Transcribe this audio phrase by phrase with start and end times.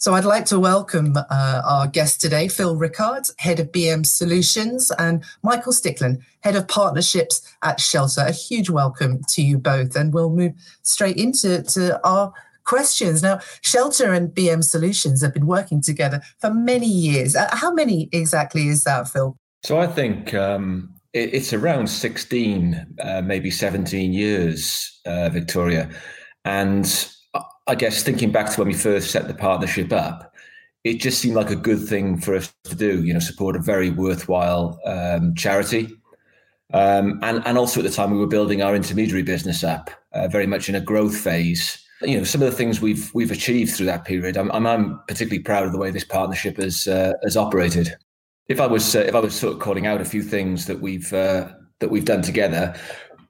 [0.00, 4.92] So I'd like to welcome uh, our guest today, Phil Rickard, Head of BM Solutions,
[4.96, 8.20] and Michael Stickland, Head of Partnerships at Shelter.
[8.20, 13.24] A huge welcome to you both, and we'll move straight into to our questions.
[13.24, 17.34] Now, Shelter and BM Solutions have been working together for many years.
[17.34, 19.36] Uh, how many exactly is that, Phil?
[19.64, 25.90] So I think um, it, it's around 16, uh, maybe 17 years, uh, Victoria.
[26.44, 26.86] And
[27.68, 30.34] I guess thinking back to when we first set the partnership up,
[30.84, 33.04] it just seemed like a good thing for us to do.
[33.04, 35.90] You know, support a very worthwhile um, charity,
[36.72, 40.28] um, and and also at the time we were building our intermediary business up, uh,
[40.28, 41.84] very much in a growth phase.
[42.00, 44.38] You know, some of the things we've we've achieved through that period.
[44.38, 47.94] I'm I'm, particularly proud of the way this partnership has uh, has operated.
[48.48, 50.80] If I was uh, if I was sort of calling out a few things that
[50.80, 51.48] we've uh,
[51.80, 52.74] that we've done together,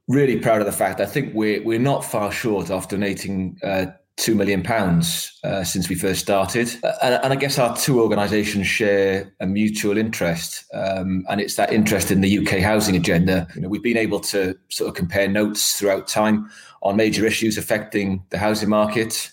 [0.06, 3.86] really proud of the fact I think we're we're not far short of donating uh,
[4.18, 8.02] two million pounds uh, since we first started, uh, and, and, I guess our two
[8.02, 13.46] organisations share a mutual interest, um, and it's that interest in the UK housing agenda.
[13.54, 16.50] You know, we've been able to sort of compare notes throughout time
[16.82, 19.30] on major issues affecting the housing market,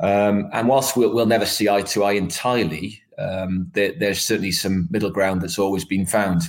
[0.00, 4.52] um, and whilst we'll, we'll, never see eye to eye entirely, um, there, there's certainly
[4.52, 6.42] some middle ground that's always been found.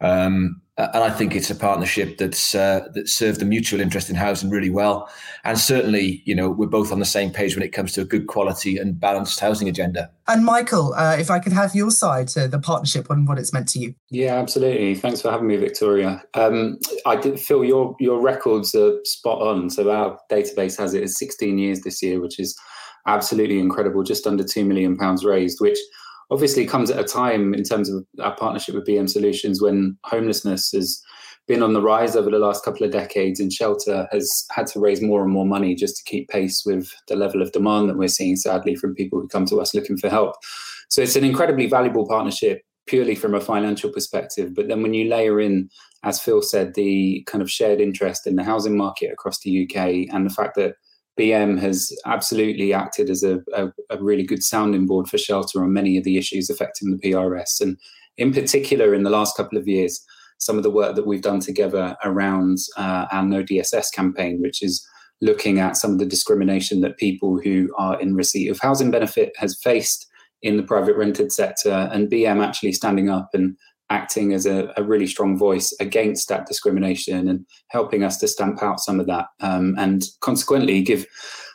[0.00, 4.08] Um, uh, and I think it's a partnership that's uh, that served the mutual interest
[4.08, 5.10] in housing really well.
[5.42, 8.04] And certainly, you know, we're both on the same page when it comes to a
[8.04, 10.08] good quality and balanced housing agenda.
[10.28, 13.52] And Michael, uh, if I could have your side to the partnership and what it's
[13.52, 13.94] meant to you.
[14.10, 14.94] Yeah, absolutely.
[14.94, 16.22] Thanks for having me, Victoria.
[16.34, 19.70] Um, I did feel your your records are spot on.
[19.70, 22.56] So our database has it as 16 years this year, which is
[23.08, 24.04] absolutely incredible.
[24.04, 25.78] Just under two million pounds raised, which
[26.30, 30.72] obviously comes at a time in terms of our partnership with BM Solutions when homelessness
[30.72, 31.02] has
[31.46, 34.78] been on the rise over the last couple of decades and shelter has had to
[34.78, 37.96] raise more and more money just to keep pace with the level of demand that
[37.96, 40.36] we're seeing sadly from people who come to us looking for help.
[40.90, 45.08] So it's an incredibly valuable partnership purely from a financial perspective but then when you
[45.08, 45.68] layer in
[46.04, 49.76] as phil said the kind of shared interest in the housing market across the uk
[49.76, 50.74] and the fact that
[51.18, 55.72] BM has absolutely acted as a, a, a, really good sounding board for shelter on
[55.72, 57.60] many of the issues affecting the PRS.
[57.60, 57.76] And
[58.16, 60.04] in particular, in the last couple of years,
[60.38, 64.62] some of the work that we've done together around uh, our No DSS campaign, which
[64.62, 64.86] is
[65.20, 69.32] looking at some of the discrimination that people who are in receipt of housing benefit
[69.36, 70.06] has faced
[70.42, 73.56] in the private rented sector, and BM actually standing up and
[73.90, 78.62] acting as a, a, really strong voice against that discrimination and helping us to stamp
[78.62, 81.06] out some of that um, and consequently give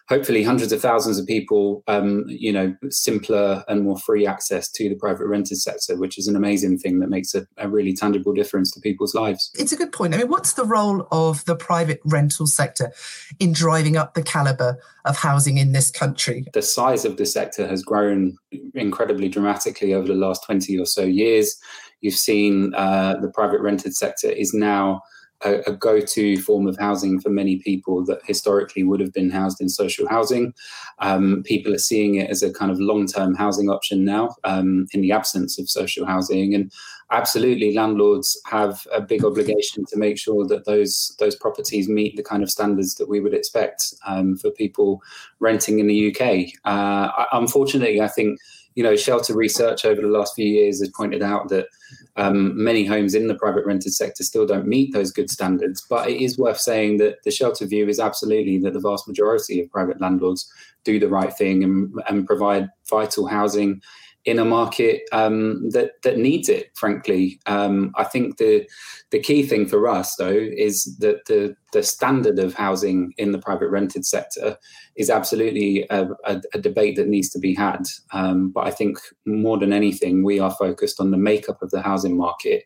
[0.10, 4.90] hopefully hundreds of thousands of people um, you know simpler and more free access to
[4.90, 8.34] the private rented sector which is an amazing thing that makes a, a really tangible
[8.34, 9.52] difference to people's lives.
[9.56, 10.14] It's a good point.
[10.14, 12.92] I mean what's the role of the private rental sector
[13.40, 16.46] in driving up the caliber of housing in this country?
[16.54, 18.38] The size of the sector has grown
[18.74, 21.58] incredibly dramatically over the last 20 or so years
[22.03, 25.02] You've seen uh, the private rented sector is now
[25.46, 29.62] a, a, go-to form of housing for many people that historically would have been housed
[29.62, 30.53] in social housing.
[31.00, 35.02] Um, people are seeing it as a kind of long-term housing option now, um, in
[35.02, 36.53] the absence of social housing.
[36.53, 36.72] And
[37.12, 42.24] absolutely, landlords have a big obligation to make sure that those those properties meet the
[42.24, 45.02] kind of standards that we would expect um, for people
[45.40, 46.50] renting in the UK.
[46.66, 48.40] Uh, unfortunately, I think
[48.75, 51.67] you know, shelter research over the last few years has pointed out that
[52.16, 55.85] um, many homes in the private rented sector still don't meet those good standards.
[55.90, 59.61] But it is worth saying that the shelter view is absolutely that the vast majority
[59.61, 60.52] of private landlords
[60.84, 63.81] do the right thing and, and provide vital housing
[64.25, 66.70] in a market um, that that needs it.
[66.75, 68.67] Frankly, um, I think the
[69.11, 73.40] the key thing for us though is that the the standard of housing in the
[73.40, 74.58] private rented sector
[74.96, 77.81] is absolutely a, a, a debate that needs to be had.
[78.11, 81.81] Um, but I think more than anything, we are focused on the makeup of the
[81.81, 82.64] housing market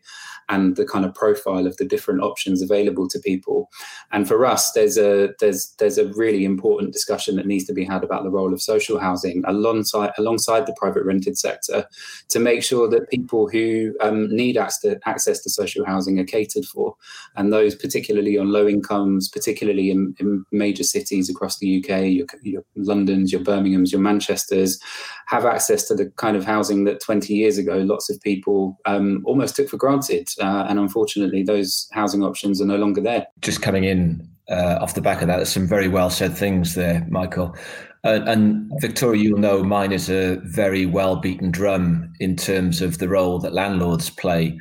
[0.48, 3.70] and the kind of profile of the different options available to people.
[4.12, 7.84] And for us, there's a there's there's a really important discussion that needs to be
[7.84, 11.86] had about the role of social housing alongside alongside the private rented sector
[12.28, 16.94] to make sure that people who um, need access to social housing are catered for,
[17.36, 22.26] and those particularly on low incomes, particularly in, in major cities across the UK, your,
[22.42, 24.80] your London's, your Birmingham's, your Manchester's,
[25.26, 29.22] have access to the kind of housing that 20 years ago lots of people um,
[29.24, 33.26] almost took for granted uh, and unfortunately, those housing options are no longer there.
[33.40, 36.74] Just coming in uh, off the back of that, there's some very well said things
[36.74, 37.56] there, Michael.
[38.04, 43.08] And Victoria, you'll know mine is a very well beaten drum in terms of the
[43.08, 44.58] role that landlords play.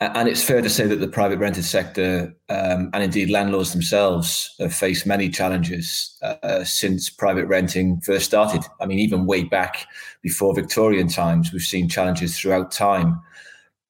[0.00, 4.54] And it's fair to say that the private rented sector um, and indeed landlords themselves
[4.58, 8.62] have faced many challenges uh, since private renting first started.
[8.80, 9.86] I mean, even way back
[10.20, 13.20] before Victorian times, we've seen challenges throughout time.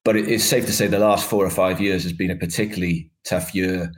[0.05, 3.11] But it's safe to say the last four or five years has been a particularly
[3.25, 3.91] tough year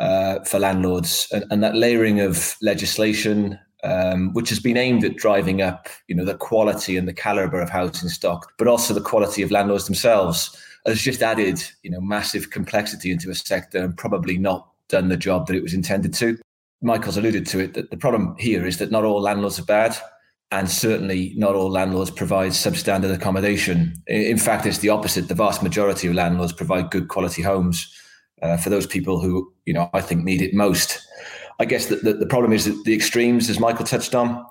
[0.00, 5.16] uh, for landlords, and, and, that layering of legislation, um, which has been aimed at
[5.16, 9.00] driving up, you know, the quality and the caliber of housing stock, but also the
[9.00, 13.96] quality of landlords themselves, has just added, you know, massive complexity into a sector and
[13.96, 16.36] probably not done the job that it was intended to.
[16.82, 19.96] Michael's alluded to it that the problem here is that not all landlords are bad
[20.52, 23.94] and certainly not all landlords provide substandard accommodation.
[24.06, 25.28] In fact, it's the opposite.
[25.28, 27.90] The vast majority of landlords provide good quality homes
[28.42, 31.00] uh, for those people who, you know, I think need it most.
[31.58, 34.44] I guess that the, the, problem is that the extremes, as Michael touched on,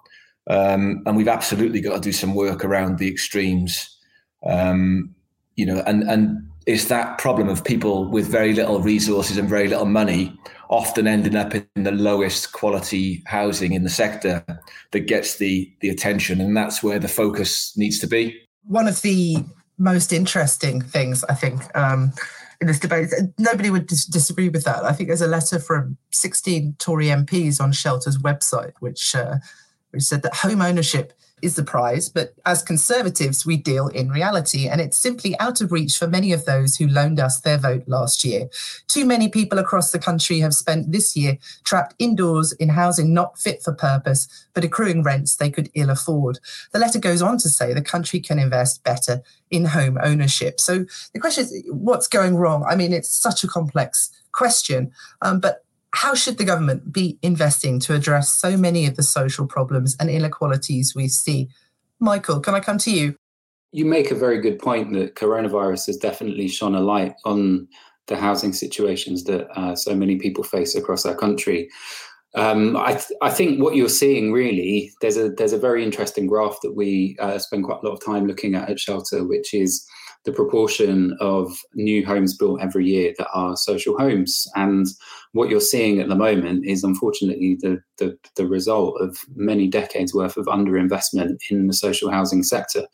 [0.50, 3.96] um, and we've absolutely got to do some work around the extremes.
[4.44, 5.14] Um,
[5.56, 9.68] you know, and and it's that problem of people with very little resources and very
[9.68, 10.36] little money
[10.72, 14.44] often ending up in the lowest quality housing in the sector
[14.92, 18.42] that gets the the attention and that's where the focus needs to be.
[18.64, 19.44] One of the
[19.78, 22.14] most interesting things i think um,
[22.60, 23.10] in this debate
[23.40, 24.84] nobody would dis- disagree with that.
[24.84, 29.38] I think there's a letter from 16 tory mps on shelter's website which uh,
[29.90, 34.68] which said that home ownership is the prize, but as conservatives, we deal in reality,
[34.68, 37.84] and it's simply out of reach for many of those who loaned us their vote
[37.88, 38.50] last year.
[38.88, 43.40] Too many people across the country have spent this year trapped indoors in housing not
[43.40, 46.40] fit for purpose, but accruing rents they could ill afford.
[46.72, 50.60] The letter goes on to say the country can invest better in home ownership.
[50.60, 52.66] So the question is, what's going wrong?
[52.70, 54.92] I mean, it's such a complex question,
[55.22, 59.46] um, but how should the government be investing to address so many of the social
[59.46, 61.50] problems and inequalities we see?
[62.00, 63.16] Michael, can I come to you?
[63.72, 67.68] You make a very good point that coronavirus has definitely shone a light on
[68.08, 71.70] the housing situations that uh, so many people face across our country.
[72.36, 76.28] Um, I, th- I, think what you're seeing really there's a there's a very interesting
[76.28, 79.54] graph that we uh, spend quite a lot of time looking at at Shelter, which
[79.54, 79.86] is
[80.24, 84.48] the proportion of new homes built every year that are social homes.
[84.56, 84.88] And
[85.34, 90.14] what you're seeing at the moment is unfortunately the, the, the result of many decades
[90.14, 92.86] worth of underinvestment in the social housing sector.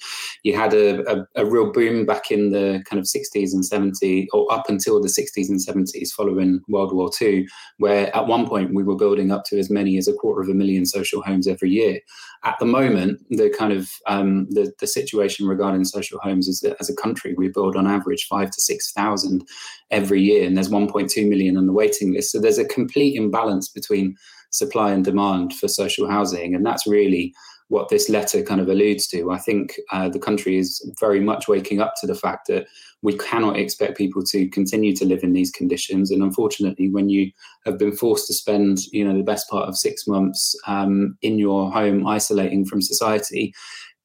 [0.43, 4.27] You had a, a, a real boom back in the kind of 60s and 70s,
[4.33, 7.47] or up until the 60s and 70s following World War II,
[7.77, 10.49] where at one point we were building up to as many as a quarter of
[10.49, 11.99] a million social homes every year.
[12.43, 16.77] At the moment, the kind of um, the, the situation regarding social homes is that
[16.79, 19.43] as a country we build on average five to six thousand
[19.89, 22.26] every year, and there's 1.2 million on the waiting list.
[22.27, 24.15] So there's a complete imbalance between
[24.51, 27.33] supply and demand for social housing, and that's really
[27.69, 29.31] what this letter kind of alludes to.
[29.31, 32.65] I think uh, the country is very much waking up to the fact that
[33.01, 36.09] we cannot expect people to continue to live in these conditions.
[36.09, 37.31] And unfortunately, when you
[37.65, 41.37] have been forced to spend, you know, the best part of six months um, in
[41.37, 43.53] your home, isolating from society,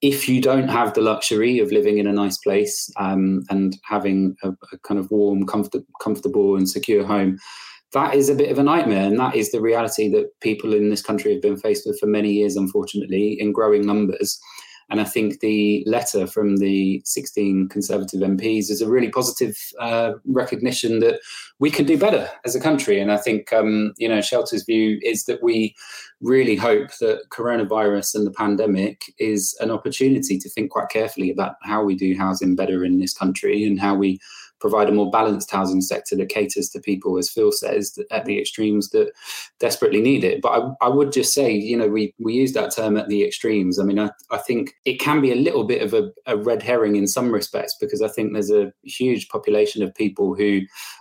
[0.03, 4.37] if you don't have the luxury of living in a nice place um, and having
[4.43, 7.39] a, a, kind of warm, comfort, comfortable, and secure home,
[7.93, 9.07] that is a bit of a nightmare.
[9.07, 12.07] And that is the reality that people in this country have been faced with for
[12.07, 14.41] many years, unfortunately, in growing numbers.
[14.91, 20.13] And I think the letter from the 16 Conservative MPs is a really positive uh,
[20.27, 21.21] recognition that
[21.59, 23.01] we can do better as a country.
[23.01, 25.75] And I think, um, you know, Shelter's view is that we
[26.21, 31.55] really hope that coronavirus and the pandemic is an opportunity to think quite carefully about
[31.63, 34.21] how we do housing better in this country and how we
[34.63, 38.39] provide a more balanced housing sector that caters to people, as Phil says, at the
[38.39, 39.13] extremes that
[39.59, 40.41] desperately need it.
[40.41, 40.51] But
[40.81, 43.81] I, I would just say, you know, we, we use that term at the extremes.
[43.81, 46.63] I mean, I, I think it can be a little bit of a, a red
[46.63, 50.61] herring in some respects because I think there's a huge population of people who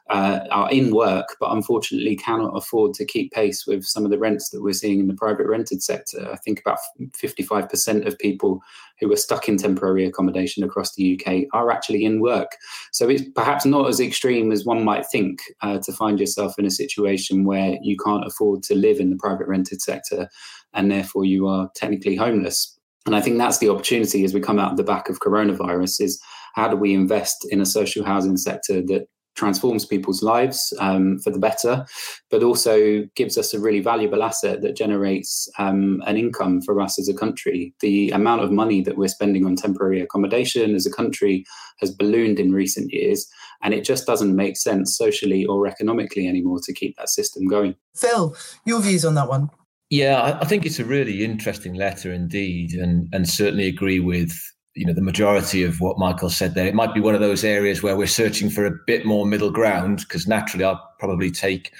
[0.09, 4.17] uh, are in work but unfortunately cannot afford to keep pace with some of the
[4.17, 6.27] rents that we're seeing in the private rented sector.
[6.31, 6.79] I think about
[7.13, 8.59] 55% of people
[9.01, 12.51] who are stuck in temporary accommodation across the UK are actually in work.
[12.91, 16.65] So it's perhaps not as extreme as one might think uh, to find yourself in
[16.65, 20.29] a situation where you can't afford to live in the private rented sector
[20.73, 22.77] and therefore you are technically homeless.
[23.05, 26.01] And I think that's the opportunity as we come out of the back of coronavirus
[26.01, 26.21] is
[26.53, 31.31] how do we invest in a social housing sector that transforms people's lives um, for
[31.31, 31.85] the better,
[32.29, 36.99] but also gives us a really valuable asset that generates um, an income for us
[36.99, 37.73] as a country.
[37.79, 41.45] The amount of money that we're spending on temporary accommodation as a country
[41.79, 43.27] has ballooned in recent years,
[43.63, 47.75] and it just doesn't make sense socially or economically anymore to keep that system going.
[47.95, 48.35] Phil,
[48.65, 49.49] your views on that one?
[49.89, 54.31] Yeah, I think it's a really interesting letter indeed, and and certainly agree with
[54.75, 56.67] you know the majority of what Michael said there.
[56.67, 59.51] It might be one of those areas where we're searching for a bit more middle
[59.51, 61.73] ground because naturally I'll probably take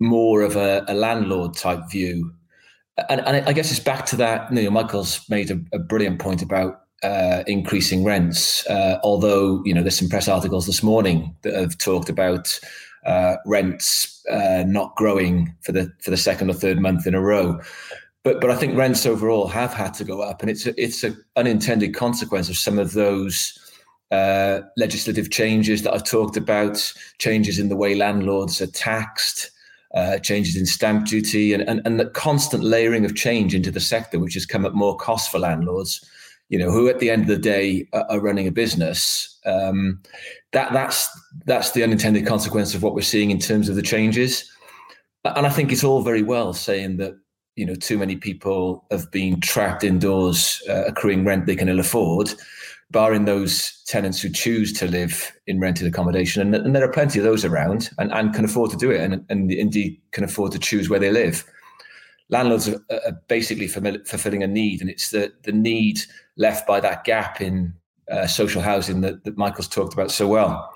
[0.00, 2.32] more of a, a landlord type view.
[3.08, 4.50] And, and, I guess it's back to that.
[4.52, 8.66] You know, Michael's made a, a brilliant point about uh, increasing rents.
[8.66, 12.58] Uh, although you know, there's some press articles this morning that have talked about
[13.04, 17.20] uh, rents uh, not growing for the for the second or third month in a
[17.20, 17.60] row.
[18.26, 21.04] But but I think rents overall have had to go up, and it's a, it's
[21.04, 23.56] an unintended consequence of some of those
[24.10, 29.52] uh, legislative changes that I've talked about, changes in the way landlords are taxed,
[29.94, 33.78] uh, changes in stamp duty, and, and and the constant layering of change into the
[33.78, 36.04] sector, which has come at more cost for landlords.
[36.48, 39.38] You know, who at the end of the day are, running a business.
[39.46, 40.02] Um,
[40.50, 41.08] that that's
[41.44, 44.50] that's the unintended consequence of what we're seeing in terms of the changes.
[45.24, 47.14] And I think it's all very well saying that
[47.56, 51.80] you know too many people have been trapped indoors uh, accruing rent they can ill
[51.80, 52.30] afford
[52.90, 56.40] barring those tenants who choose to live in rented accommodation.
[56.42, 59.00] And, and there are plenty of those around and, and can afford to do it
[59.00, 61.44] and, and indeed can afford to choose where they live.
[62.28, 66.00] Landlords are, are basically fulfilling a need and it's the, the need
[66.36, 67.74] left by that gap in
[68.10, 70.72] uh, social housing that, that michael's talked about so well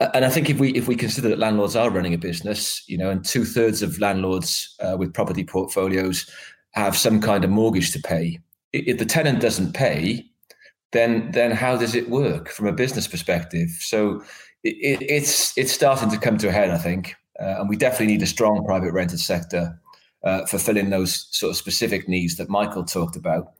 [0.00, 2.98] and I think if we if we consider that landlords are running a business, you
[2.98, 6.30] know, and two thirds of landlords uh, with property portfolios
[6.72, 8.38] have some kind of mortgage to pay.
[8.72, 10.26] If the tenant doesn't pay,
[10.92, 13.70] then then how does it work from a business perspective?
[13.80, 14.22] So
[14.62, 18.08] it, it's it's starting to come to a head, I think, uh, and we definitely
[18.08, 19.80] need a strong private rented sector
[20.24, 23.54] uh, fulfilling those sort of specific needs that Michael talked about.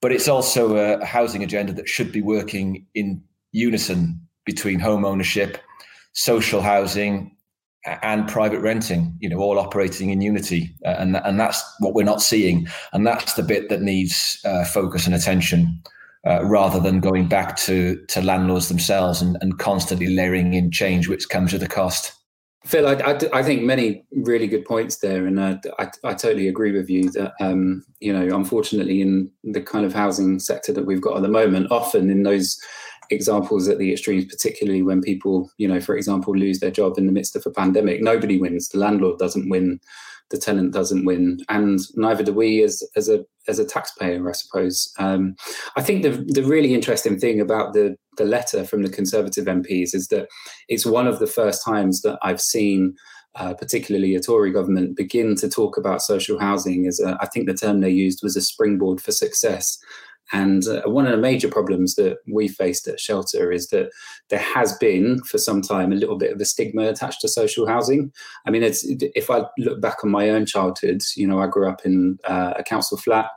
[0.00, 3.22] But it's also a housing agenda that should be working in
[3.52, 5.58] unison between home ownership
[6.14, 7.36] social housing
[8.02, 12.02] and private renting, you know, all operating in unity, uh, and and that's what we're
[12.02, 15.82] not seeing, and that's the bit that needs uh, focus and attention,
[16.26, 21.08] uh, rather than going back to to landlords themselves and, and constantly layering in change,
[21.08, 22.12] which comes with a cost.
[22.64, 26.48] Phil, I, I, I, think many really good points there, and uh, I, I totally
[26.48, 30.86] agree with you that um, you know, unfortunately, in the kind of housing sector that
[30.86, 32.58] we've got at the moment, often in those
[33.10, 37.06] examples at the extremes, particularly when people, you know, for example, lose their job in
[37.06, 38.02] the midst of a pandemic.
[38.02, 38.68] Nobody wins.
[38.68, 39.80] The landlord doesn't win.
[40.30, 44.32] The tenant doesn't win, and neither do we as as a as a taxpayer, I
[44.32, 44.92] suppose.
[44.98, 45.36] Um,
[45.76, 49.94] I think the the really interesting thing about the the letter from the Conservative MPs
[49.94, 50.28] is that
[50.68, 52.96] it's one of the first times that I've seen.
[53.36, 57.48] Uh, particularly a Tory government, begin to talk about social housing as a, I think
[57.48, 59.76] the term they used was a springboard for success.
[60.32, 63.90] And uh, one of the major problems that we faced at Shelter is that
[64.30, 67.66] there has been, for some time, a little bit of a stigma attached to social
[67.66, 68.12] housing.
[68.46, 71.84] I mean, if I look back on my own childhood, you know, I grew up
[71.84, 73.30] in uh, a council flat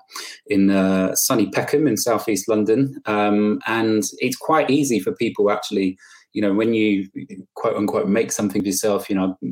[0.48, 5.98] in uh, sunny Peckham in southeast London, um, and it's quite easy for people actually
[6.38, 7.08] you know, when you
[7.56, 9.50] quote unquote make something of yourself, you know, I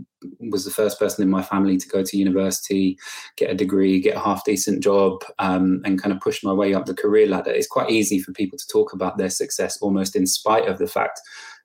[0.51, 2.95] was the first person in my family to go to university,
[3.37, 6.75] get a degree, get a half decent job, um, and kind of push my way
[6.75, 7.49] up the career ladder.
[7.49, 10.85] It's quite easy for people to talk about their success almost in spite of the
[10.85, 11.19] fact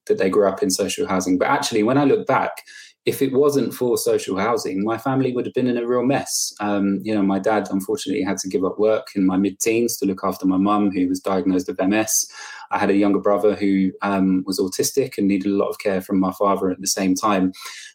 [0.07, 1.37] that they grew up in social housing.
[1.37, 2.63] But actually, when I look back,
[3.07, 6.53] if it wasn't for social housing, my family would have been in a real mess.
[6.61, 10.07] Um, you know, my dad unfortunately had to give up work in my mid-teens to
[10.07, 12.31] look after my mum, who was diagnosed with MS.
[12.71, 16.03] I had a younger brother who um, was autistic and needed a lot of care
[16.03, 17.53] from my father at the same time.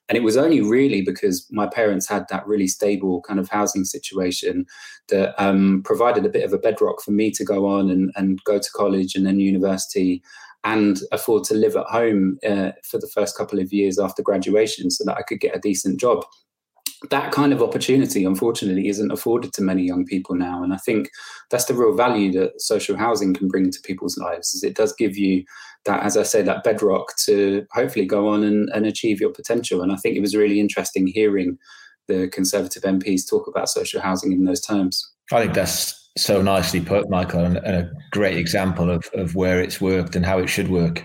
[0.10, 3.86] And it was only really because my parents had that really stable kind of housing
[3.86, 4.66] situation
[5.10, 8.44] that um, provided a bit of a bedrock for me to go on and, and
[8.44, 10.24] go to college and then university
[10.66, 14.90] and afford to live at home uh, for the first couple of years after graduation
[14.92, 16.26] so that I could get a decent job
[17.10, 20.64] that kind of opportunity, unfortunately, isn't afforded to many young people now.
[20.64, 21.10] And I think
[21.52, 24.54] that's the real value that social housing can bring to people's lives.
[24.54, 25.44] Is it does give you
[25.86, 29.82] that, as I say, that bedrock to hopefully go on and, and achieve your potential.
[29.82, 31.58] And I think it was really interesting hearing
[32.08, 35.12] the Conservative MPs talk about social housing in those terms.
[35.32, 39.62] I think that's so nicely put, Michael, and, and a great example of, of where
[39.62, 41.04] it's worked and how it should work.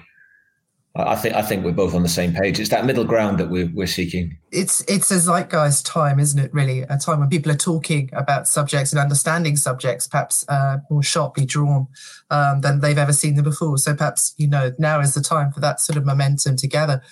[0.96, 2.58] I think I think we're both on the same page.
[2.58, 4.36] It's that middle ground that we're we're seeking.
[4.50, 6.52] It's it's a zeitgeist time, isn't it?
[6.52, 11.02] Really, a time when people are talking about subjects and understanding subjects, perhaps uh, more
[11.04, 11.86] sharply drawn
[12.30, 13.78] um, than they've ever seen them before.
[13.78, 17.02] So perhaps you know now is the time for that sort of momentum to gather.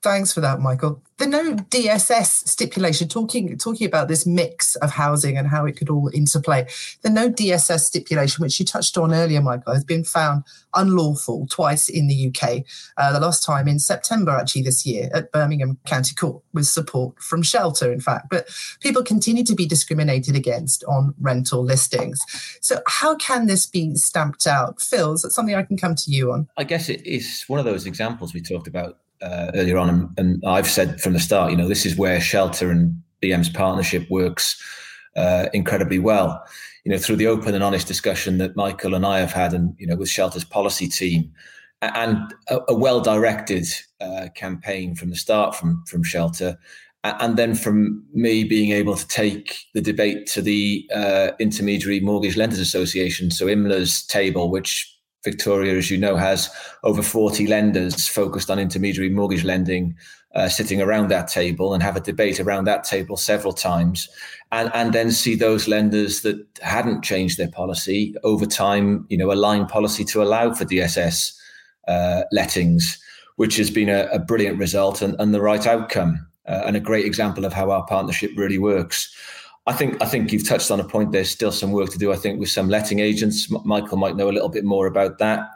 [0.00, 1.02] Thanks for that, Michael.
[1.16, 5.90] The no DSS stipulation, talking talking about this mix of housing and how it could
[5.90, 6.68] all interplay.
[7.02, 11.88] The no DSS stipulation, which you touched on earlier, Michael, has been found unlawful twice
[11.88, 12.62] in the UK.
[12.96, 17.20] Uh, the last time in September, actually, this year at Birmingham County Court, with support
[17.20, 18.28] from Shelter, in fact.
[18.30, 22.20] But people continue to be discriminated against on rental listings.
[22.60, 24.80] So, how can this be stamped out?
[24.80, 26.46] Phil, is that something I can come to you on?
[26.56, 30.18] I guess it is one of those examples we talked about uh, earlier on, and,
[30.18, 34.08] and, I've said from the start, you know, this is where Shelter and BM's partnership
[34.10, 34.62] works
[35.16, 36.44] uh, incredibly well.
[36.84, 39.74] You know, through the open and honest discussion that Michael and I have had, and
[39.78, 41.32] you know, with Shelter's policy team,
[41.82, 43.66] and a, a well-directed
[44.00, 46.56] uh, campaign from the start from from Shelter,
[47.04, 52.36] and then from me being able to take the debate to the uh, Intermediary Mortgage
[52.36, 56.50] Lenders Association, so IMLA's table, which Victoria, as you know, has
[56.84, 59.96] over 40 lenders focused on intermediary mortgage lending
[60.34, 64.08] uh, sitting around that table and have a debate around that table several times.
[64.52, 69.32] And, and then see those lenders that hadn't changed their policy over time, you know,
[69.32, 71.36] align policy to allow for DSS
[71.86, 72.98] uh, lettings,
[73.36, 76.80] which has been a, a brilliant result and, and, the right outcome uh, and a
[76.80, 79.14] great example of how our partnership really works.
[79.68, 81.12] I think I think you've touched on a point.
[81.12, 82.10] There's still some work to do.
[82.10, 85.46] I think with some letting agents, Michael might know a little bit more about that.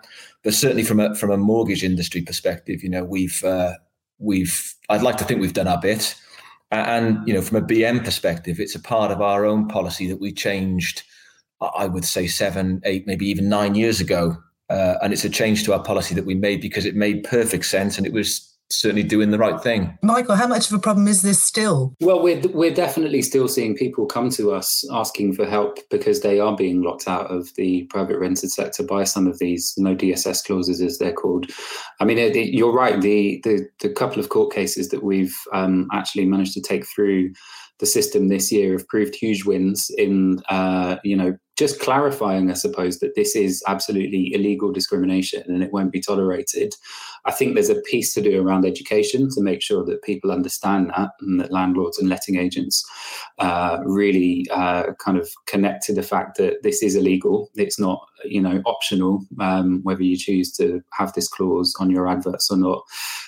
[0.44, 3.72] But certainly from a from a mortgage industry perspective, you know, we've uh,
[4.18, 6.14] we've I'd like to think we've done our bit.
[6.70, 10.20] And you know, from a BM perspective, it's a part of our own policy that
[10.20, 11.04] we changed.
[11.76, 14.36] I would say seven, eight, maybe even nine years ago,
[14.68, 17.64] uh, and it's a change to our policy that we made because it made perfect
[17.64, 19.98] sense and it was certainly doing the right thing.
[20.02, 21.94] Michael, how much of a problem is this still?
[22.00, 26.40] Well, we're we're definitely still seeing people come to us asking for help because they
[26.40, 30.44] are being locked out of the private rented sector by some of these no DSS
[30.44, 31.46] clauses, as they're called.
[32.00, 33.00] I mean, it, it, you're right.
[33.00, 37.32] The, the the couple of court cases that we've um, actually managed to take through
[37.78, 42.54] the system this year have proved huge wins in uh, you know just clarifying, I
[42.54, 46.74] suppose, that this is absolutely illegal discrimination and it won't be tolerated.
[47.24, 50.90] I think there's a piece to do around education to make sure that people understand
[50.90, 52.84] that and that landlords and letting agents
[53.38, 57.50] uh, really uh, kind of connect to the fact that this is illegal.
[57.54, 62.08] It's not, you know, optional um, whether you choose to have this clause on your
[62.08, 62.82] adverts or not.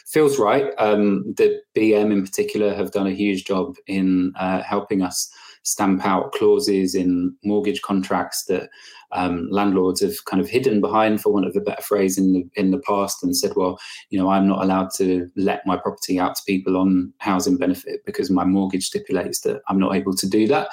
[0.07, 0.73] Phil's right.
[0.79, 5.31] Um, the BM in particular have done a huge job in uh, helping us
[5.65, 8.71] stamp out clauses in mortgage contracts that
[9.13, 12.45] um, landlords have kind of hidden behind, for want of a better phrase, in the
[12.55, 13.79] in the past, and said, "Well,
[14.11, 18.05] you know, I'm not allowed to let my property out to people on housing benefit
[18.05, 20.69] because my mortgage stipulates that I'm not able to do that."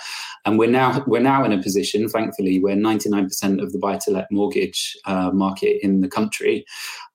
[0.46, 4.98] And we're now we're now in a position, thankfully, where 99% of the buy-to-let mortgage
[5.06, 6.66] uh, market in the country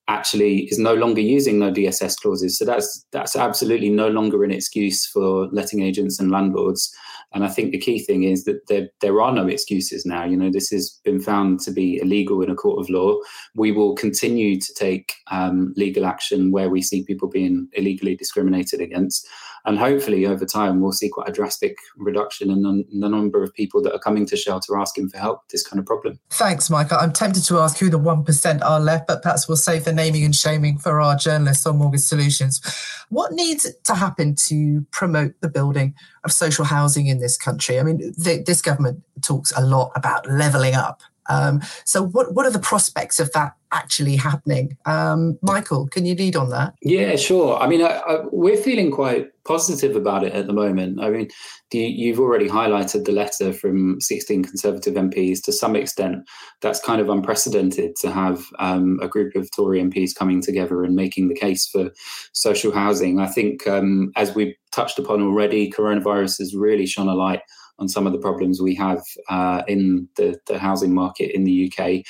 [0.08, 2.56] actually is no longer using no DSS clauses.
[2.56, 6.94] So that's that's absolutely no longer an excuse for letting agents and landlords
[7.32, 10.24] and I think the key thing is that there, there are no excuses now.
[10.24, 13.18] You know, this has been found to be illegal in a court of law.
[13.54, 18.80] We will continue to take um, legal action where we see people being illegally discriminated
[18.80, 19.26] against.
[19.66, 23.42] And hopefully, over time, we'll see quite a drastic reduction in the, in the number
[23.42, 26.20] of people that are coming to shelter asking for help with this kind of problem.
[26.30, 26.98] Thanks, Michael.
[26.98, 30.24] I'm tempted to ask who the 1% are left, but perhaps we'll save the naming
[30.24, 32.60] and shaming for our journalists on Mortgage Solutions.
[33.08, 37.80] What needs to happen to promote the building of social housing in this country?
[37.80, 41.02] I mean, the, this government talks a lot about levelling up.
[41.28, 44.76] Um, so, what what are the prospects of that actually happening.
[44.86, 46.74] Um, Michael, can you lead on that?
[46.82, 47.58] Yeah, sure.
[47.58, 51.00] I mean, I, I, we're feeling quite positive about it at the moment.
[51.00, 51.28] I mean,
[51.70, 55.42] the, you've already highlighted the letter from 16 Conservative MPs.
[55.44, 56.28] To some extent,
[56.62, 60.94] that's kind of unprecedented to have um, a group of Tory MPs coming together and
[60.94, 61.90] making the case for
[62.32, 63.20] social housing.
[63.20, 67.40] I think, um, as we've touched upon already, coronavirus has really shone a light
[67.78, 71.70] on some of the problems we have uh, in the, the housing market in the
[71.70, 72.04] UK.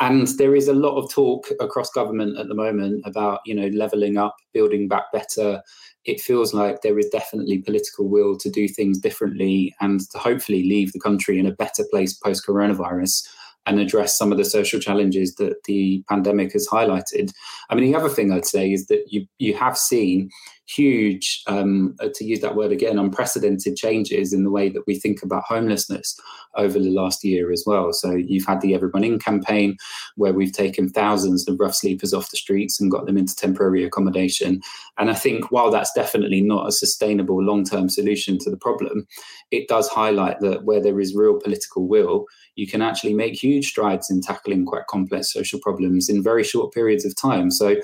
[0.00, 3.68] And there is a lot of talk across government at the moment about, you know,
[3.68, 5.62] levelling up, building back better.
[6.04, 10.62] It feels like there is definitely political will to do things differently and to hopefully
[10.62, 13.28] leave the country in a better place post coronavirus
[13.66, 17.32] and address some of the social challenges that the pandemic has highlighted.
[17.68, 20.30] I mean, the other thing I'd say is that you you have seen
[20.68, 24.94] huge, um, uh, to use that word again, unprecedented changes in the way that we
[24.94, 26.18] think about homelessness
[26.56, 27.92] over the last year as well.
[27.92, 29.76] So you've had the Everyone In campaign,
[30.16, 33.84] where we've taken thousands of rough sleepers off the streets and got them into temporary
[33.84, 34.60] accommodation.
[34.98, 39.06] And I think while that's definitely not a sustainable long term solution to the problem,
[39.50, 42.26] it does highlight that where there is real political will,
[42.56, 46.74] you can actually make huge strides in tackling quite complex social problems in very short
[46.74, 47.50] periods of time.
[47.50, 47.76] So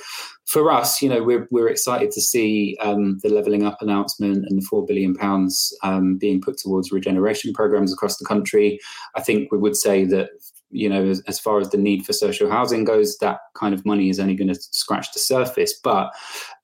[0.46, 4.60] for us, you know, we're, we're excited to see um, the levelling up announcement and
[4.60, 8.78] the four billion pounds um, being put towards regeneration programs across the country.
[9.14, 10.30] I think we would say that
[10.70, 13.86] you know, as, as, far as the need for social housing goes, that kind of
[13.86, 15.72] money is only going to scratch the surface.
[15.72, 16.10] But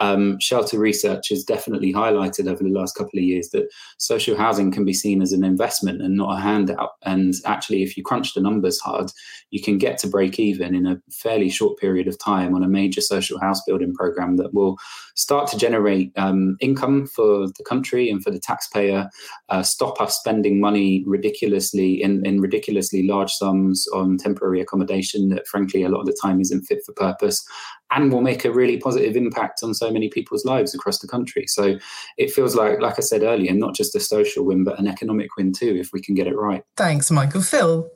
[0.01, 4.73] um, shelter research has definitely highlighted over the last couple of years that social housing
[4.73, 6.91] can be seen as an investment and not a handout.
[7.03, 9.13] And actually, if you crunch the numbers hard,
[9.51, 12.69] you can get to break even in a fairly short period of time on a
[12.69, 14.77] major social house building program that will
[15.15, 19.09] start to generate um, income for the country and for the taxpayer,
[19.51, 25.47] uh, stop us spending money ridiculously in, in ridiculously large sums on temporary accommodation that,
[25.47, 27.47] frankly, a lot of the time isn't fit for purpose
[27.91, 31.47] and will make a really positive impact on so many people's lives across the country.
[31.47, 31.79] So
[32.17, 35.37] it feels like, like I said earlier, not just a social win, but an economic
[35.37, 36.63] win too, if we can get it right.
[36.77, 37.43] Thanks, Michael.
[37.43, 37.91] Phil,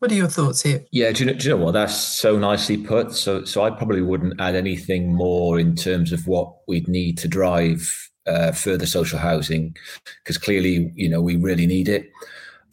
[0.00, 0.84] what are your thoughts here?
[0.90, 1.72] Yeah, do you, know, do you know what?
[1.72, 3.12] That's so nicely put.
[3.12, 7.28] So, so I probably wouldn't add anything more in terms of what we'd need to
[7.28, 9.76] drive uh, further social housing,
[10.22, 12.10] because clearly, you know, we really need it.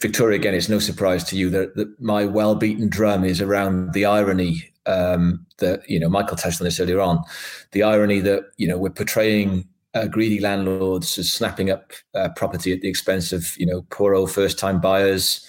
[0.03, 4.03] Victoria, again, it's no surprise to you that, that my well-beaten drum is around the
[4.03, 7.23] irony um, that you know Michael touched on this earlier on.
[7.71, 12.73] The irony that you know we're portraying uh, greedy landlords as snapping up uh, property
[12.73, 15.47] at the expense of you know poor old first-time buyers.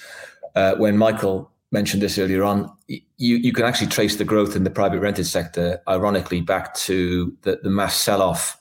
[0.54, 4.62] Uh, when Michael mentioned this earlier on, you you can actually trace the growth in
[4.62, 8.56] the private rented sector, ironically, back to the, the mass sell-off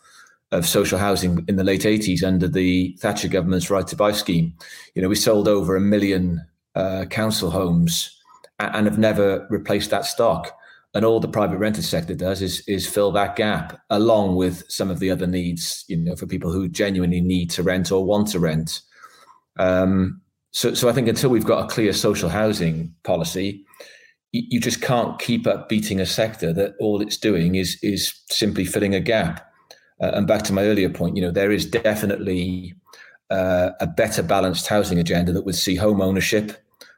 [0.53, 4.53] of social housing in the late 80s under the Thatcher government's right to buy scheme.
[4.93, 8.15] You know, we sold over a million uh, council homes
[8.59, 10.55] and, have never replaced that stock.
[10.93, 14.91] And all the private rented sector does is is fill that gap along with some
[14.91, 18.27] of the other needs, you know, for people who genuinely need to rent or want
[18.29, 18.81] to rent.
[19.57, 23.65] Um, so, so I think until we've got a clear social housing policy,
[24.33, 28.63] you just can't keep up beating a sector that all it's doing is is simply
[28.63, 29.51] filling a gap.
[30.01, 32.73] Uh, and back to my earlier point, you know, there is definitely
[33.29, 36.51] uh, a better balanced housing agenda that would see home ownership,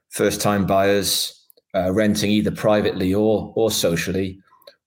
[0.09, 1.33] first time buyers,
[1.75, 4.39] uh, renting either privately or or socially,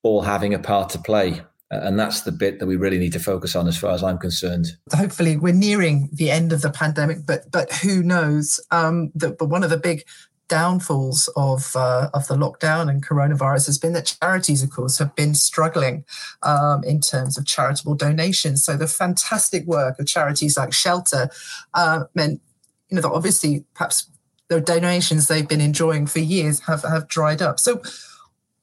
[0.03, 1.43] all having a part to play.
[1.71, 4.17] And that's the bit that we really need to focus on, as far as I'm
[4.17, 4.69] concerned.
[4.95, 8.59] Hopefully, we're nearing the end of the pandemic, but but who knows?
[8.71, 10.05] Um, the, but one of the big
[10.49, 15.15] downfalls of uh, of the lockdown and coronavirus has been that charities, of course, have
[15.15, 16.05] been struggling
[16.43, 18.65] um, in terms of charitable donations.
[18.65, 21.31] So the fantastic work of charities like Shelter
[21.75, 22.41] uh, meant,
[22.89, 24.11] you know, that obviously perhaps
[24.49, 27.61] the donations they've been enjoying for years have have dried up.
[27.61, 27.81] So.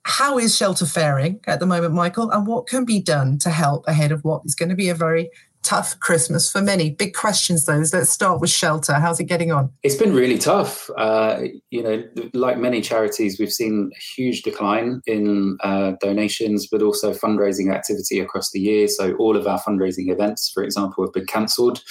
[0.07, 2.29] How is shelter faring at the moment, Michael?
[2.29, 4.93] And what can be done to help ahead of what is going to be a
[4.93, 5.31] very
[5.65, 6.91] tough Christmas for many.
[6.91, 7.83] Big questions, though.
[7.91, 8.93] Let's start with shelter.
[8.93, 9.71] How's it getting on?
[9.83, 10.89] It's been really tough.
[10.97, 16.83] Uh, you know, like many charities, we've seen a huge decline in uh, donations, but
[16.83, 18.87] also fundraising activity across the year.
[18.87, 21.81] So all of our fundraising events, for example, have been cancelled.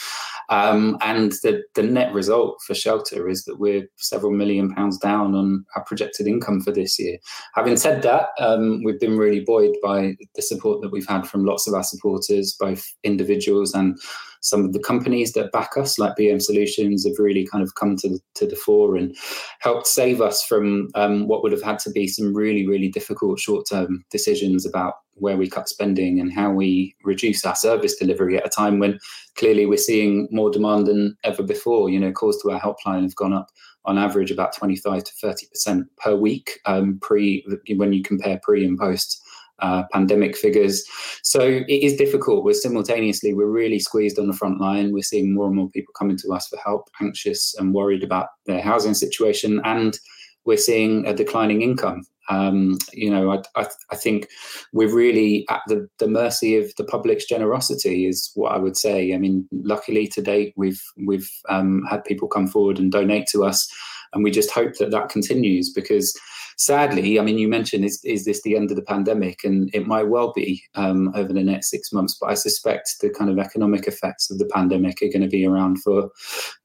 [0.48, 5.34] Um, and the, the net result for shelter is that we're several million pounds down
[5.34, 7.18] on our projected income for this year.
[7.54, 11.44] Having said that, um, we've been really buoyed by the support that we've had from
[11.44, 13.98] lots of our supporters, both individuals and
[14.44, 17.96] some of the companies that back us, like BM Solutions, have really kind of come
[17.96, 19.16] to the, to the fore and
[19.60, 23.38] helped save us from um, what would have had to be some really, really difficult
[23.40, 28.36] short term decisions about where we cut spending and how we reduce our service delivery
[28.36, 28.98] at a time when
[29.36, 31.90] clearly we're seeing more demand than ever before.
[31.90, 33.50] You know, calls to our helpline have gone up
[33.84, 37.44] on average about 25 to 30% per week um, pre
[37.76, 39.20] when you compare pre and post
[39.60, 40.84] uh, pandemic figures.
[41.22, 42.44] So it is difficult.
[42.44, 44.92] We're simultaneously, we're really squeezed on the front line.
[44.92, 48.28] We're seeing more and more people coming to us for help, anxious and worried about
[48.46, 49.60] their housing situation.
[49.64, 49.98] And
[50.44, 52.02] we're seeing a declining income.
[52.28, 54.28] Um, you know, I, I, I, think
[54.72, 59.12] we're really at the, the mercy of the public's generosity, is what I would say.
[59.12, 63.44] I mean, luckily to date, we've we've um, had people come forward and donate to
[63.44, 63.68] us,
[64.14, 66.18] and we just hope that that continues because
[66.56, 69.86] sadly, I mean, you mentioned is is this the end of the pandemic, and it
[69.86, 72.16] might well be um, over the next six months.
[72.20, 75.46] But I suspect the kind of economic effects of the pandemic are going to be
[75.46, 76.10] around for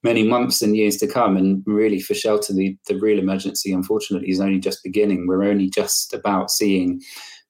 [0.04, 1.38] many months and years to come.
[1.38, 5.28] And really, for shelter, the the real emergency, unfortunately, is only just beginning.
[5.28, 7.02] We're only just about seeing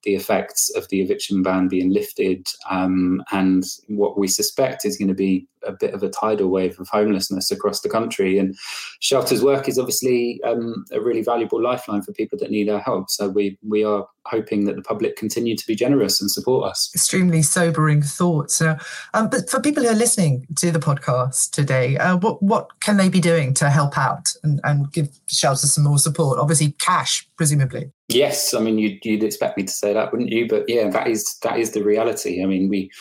[0.04, 5.10] the effects of the eviction ban being lifted, um, and what we suspect is going
[5.10, 8.38] to be a bit of a tidal wave of homelessness across the country.
[8.38, 8.56] And
[9.00, 13.10] shelters work is obviously um, a really valuable lifeline for people that need our help.
[13.10, 16.92] So we we are hoping that the public continue to be generous and support us.
[16.94, 18.62] Extremely sobering thoughts.
[18.62, 18.78] Uh,
[19.14, 22.98] um, but for people who are listening to the podcast today, uh, what what can
[22.98, 26.40] they be doing to help out and, and give shelters some more support?
[26.40, 27.92] Obviously, cash, presumably.
[28.08, 30.48] Yes, I mean you'd, you'd expect me to say that, wouldn't you?
[30.48, 32.44] But yeah, that is that is the reality.
[32.44, 32.92] I mean we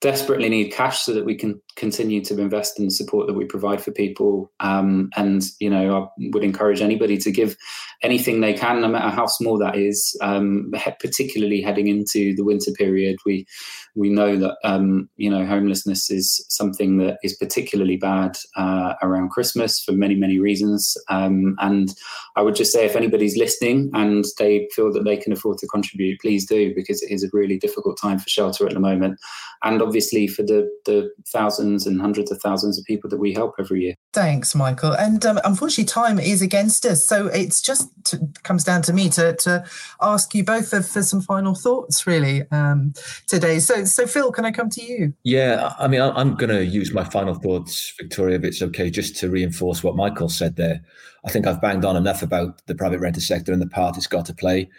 [0.00, 3.44] desperately need cash so that we can continue to invest in the support that we
[3.44, 4.50] provide for people.
[4.60, 7.56] Um, and you know, I would encourage anybody to give
[8.02, 10.16] anything they can, no matter how small that is.
[10.22, 13.46] Um, particularly heading into the winter period, we
[13.94, 19.30] we know that um, you know homelessness is something that is particularly bad uh, around
[19.30, 20.96] Christmas for many many reasons.
[21.08, 21.94] Um, and
[22.36, 25.66] I would just say, if anybody's listening and they feel that they can afford to
[25.66, 29.20] contribute, please do because it is a really difficult time for shelter at the moment,
[29.62, 33.54] and obviously for the the thousands and hundreds of thousands of people that we help
[33.58, 33.94] every year.
[34.12, 34.92] Thanks, Michael.
[34.92, 39.10] And um, unfortunately, time is against us, so it's just to, comes down to me
[39.10, 39.64] to to
[40.00, 42.92] ask you both for, for some final thoughts, really, um,
[43.26, 43.58] today.
[43.58, 45.12] So so, Phil, can I come to you?
[45.24, 49.16] Yeah, I mean, I'm going to use my final thoughts, Victoria, if it's okay, just
[49.16, 50.80] to reinforce what Michael said there.
[51.24, 54.06] I think I've banged on enough about the private rented sector and the part it's
[54.06, 54.70] got to play.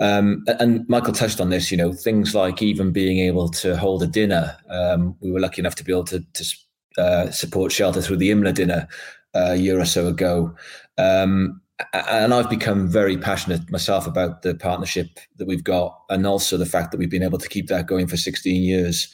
[0.00, 4.02] Um, and Michael touched on this, you know, things like even being able to hold
[4.02, 4.56] a dinner.
[4.68, 6.56] Um, we were lucky enough to be able to, to
[6.98, 8.88] uh, support shelter through the IMLA dinner
[9.34, 10.54] uh, a year or so ago.
[10.98, 11.60] Um,
[11.92, 16.66] and I've become very passionate myself about the partnership that we've got, and also the
[16.66, 19.12] fact that we've been able to keep that going for 16 years.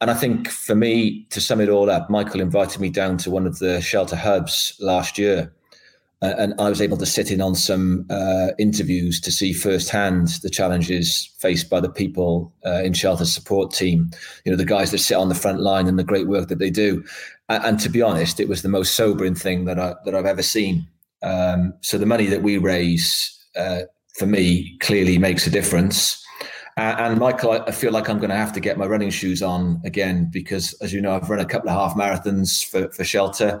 [0.00, 3.30] And I think for me, to sum it all up, Michael invited me down to
[3.30, 5.52] one of the shelter hubs last year,
[6.22, 10.28] uh, and I was able to sit in on some uh, interviews to see firsthand
[10.42, 14.10] the challenges faced by the people uh, in shelter support team.
[14.44, 16.58] You know, the guys that sit on the front line and the great work that
[16.58, 17.04] they do.
[17.48, 20.26] And, and to be honest, it was the most sobering thing that I that I've
[20.26, 20.86] ever seen
[21.22, 23.82] um, so the money that we raise, uh,
[24.16, 26.24] for me, clearly makes a difference.
[26.76, 29.80] And Michael, I feel like I'm going to have to get my running shoes on
[29.84, 33.60] again because, as you know, I've run a couple of half marathons for, for shelter.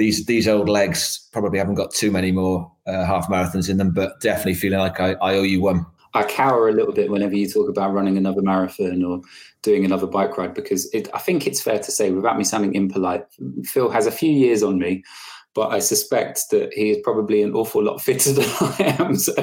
[0.00, 3.92] These these old legs probably haven't got too many more uh, half marathons in them,
[3.92, 5.84] but definitely feeling like I, I owe you one.
[6.14, 9.20] I cower a little bit whenever you talk about running another marathon or
[9.62, 12.74] doing another bike ride because it, I think it's fair to say, without me sounding
[12.74, 13.26] impolite,
[13.64, 15.04] Phil has a few years on me
[15.54, 19.16] but I suspect that he is probably an awful lot fitter than I am.
[19.16, 19.34] So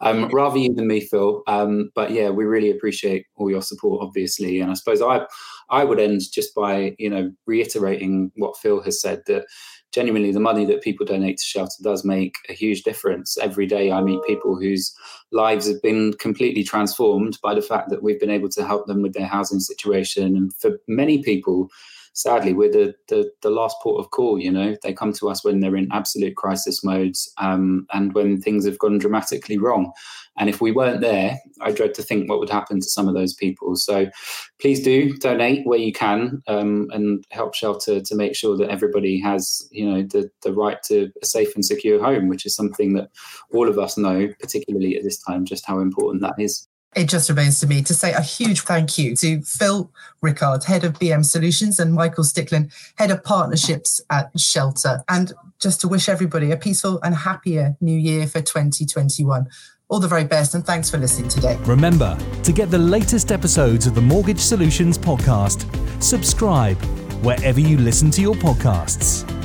[0.00, 1.42] um, rather you than me, Phil.
[1.46, 4.60] Um, but yeah, we really appreciate all your support, obviously.
[4.60, 5.26] And I suppose I,
[5.70, 9.46] I would end just by you know reiterating what Phil has said that
[9.92, 13.38] genuinely the money that people donate to shelter does make a huge difference.
[13.38, 14.94] Every day I meet people whose
[15.32, 19.02] lives have been completely transformed by the fact that we've been able to help them
[19.02, 20.36] with their housing situation.
[20.36, 21.70] And for many people,
[22.12, 24.76] sadly we're the, the, the last port of call you know?
[24.82, 28.78] They come to us when they're in absolute crisis modes um, and when things have
[28.78, 29.92] gone dramatically wrong.
[30.36, 33.14] And if we weren't there i dread to think what would happen to some of
[33.14, 33.76] those people.
[33.76, 34.08] So
[34.60, 39.20] please do donate where you can um, and help shelter to make sure that everybody
[39.20, 42.94] has you know the, the right to a safe and secure home which is something
[42.94, 43.10] that
[43.52, 47.28] all of us know particularly at this time just how important that is it just
[47.28, 49.90] remains to me to say a huge thank you to Phil
[50.22, 55.80] Rickard, head of BM Solutions, and Michael Stickland, head of partnerships at Shelter, and just
[55.82, 59.48] to wish everybody a peaceful and happier new year for 2021.
[59.88, 61.56] All the very best, and thanks for listening today.
[61.62, 66.76] Remember to get the latest episodes of the Mortgage Solutions podcast, subscribe
[67.22, 69.37] wherever you listen to your podcasts.